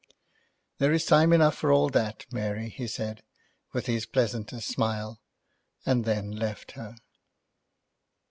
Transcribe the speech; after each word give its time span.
"There 0.79 0.91
is 0.91 1.05
time 1.05 1.31
enough 1.31 1.53
for 1.55 1.71
all 1.71 1.87
that, 1.89 2.25
Mary," 2.31 2.69
he 2.69 2.87
said, 2.87 3.21
with 3.71 3.85
his 3.85 4.07
pleasantest 4.07 4.67
smile, 4.67 5.19
and 5.85 6.05
then 6.05 6.31
left 6.31 6.71
her. 6.71 6.95